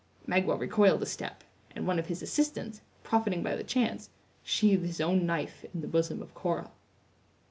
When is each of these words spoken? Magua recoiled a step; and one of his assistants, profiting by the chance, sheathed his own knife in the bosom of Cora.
Magua 0.27 0.59
recoiled 0.59 1.03
a 1.03 1.05
step; 1.05 1.43
and 1.75 1.85
one 1.85 1.99
of 1.99 2.07
his 2.07 2.23
assistants, 2.23 2.81
profiting 3.03 3.43
by 3.43 3.55
the 3.55 3.63
chance, 3.63 4.09
sheathed 4.41 4.83
his 4.87 4.99
own 4.99 5.27
knife 5.27 5.63
in 5.75 5.81
the 5.81 5.87
bosom 5.87 6.23
of 6.23 6.33
Cora. 6.33 6.71